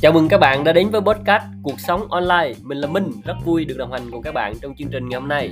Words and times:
Chào 0.00 0.12
mừng 0.12 0.28
các 0.28 0.38
bạn 0.38 0.64
đã 0.64 0.72
đến 0.72 0.88
với 0.90 1.00
podcast 1.00 1.42
Cuộc 1.62 1.80
sống 1.80 2.10
online. 2.10 2.52
Mình 2.62 2.78
là 2.78 2.88
Minh, 2.88 3.12
rất 3.24 3.34
vui 3.44 3.64
được 3.64 3.78
đồng 3.78 3.92
hành 3.92 4.10
cùng 4.10 4.22
các 4.22 4.34
bạn 4.34 4.54
trong 4.62 4.74
chương 4.78 4.88
trình 4.88 5.08
ngày 5.08 5.20
hôm 5.20 5.28
nay. 5.28 5.50